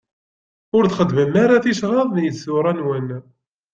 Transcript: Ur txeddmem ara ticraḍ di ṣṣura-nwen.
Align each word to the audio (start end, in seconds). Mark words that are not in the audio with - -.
Ur 0.77 0.83
txeddmem 0.85 1.33
ara 1.43 1.63
ticraḍ 1.63 2.07
di 2.15 2.31
ṣṣura-nwen. 2.35 3.07